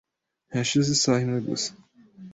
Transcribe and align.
Ntihashize 0.49 0.89
isaha 0.97 1.21
imwe 1.25 1.39
gusa 1.49 1.69